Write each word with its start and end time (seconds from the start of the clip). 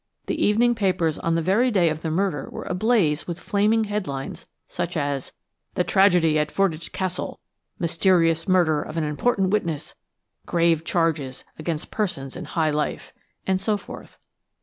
The 0.25 0.43
evening 0.43 0.73
papers 0.73 1.19
on 1.19 1.35
the 1.35 1.43
very 1.43 1.69
day 1.69 1.87
of 1.89 2.01
the 2.01 2.09
murder 2.09 2.49
were 2.49 2.63
ablaze 2.67 3.27
with 3.27 3.39
flaming 3.39 3.83
headlines 3.83 4.47
such 4.67 4.97
as: 4.97 5.31
THE 5.75 5.83
TRAGEDY 5.83 6.39
AT 6.39 6.49
FORDWYCH 6.49 6.91
CASTLE 6.91 7.39
MYSTERIOUS 7.77 8.47
MURDER 8.47 8.81
OF 8.81 8.97
AN 8.97 9.03
IMPORTANT 9.03 9.51
WITNESS 9.51 9.93
GRAVE 10.47 10.83
CHARGES 10.83 11.43
AGAINST 11.59 11.91
PERSONS 11.91 12.35
IN 12.35 12.45
HIGH 12.45 12.71
LIFE 12.71 13.13
and 13.45 13.61
so 13.61 13.77
forth. 13.77 14.17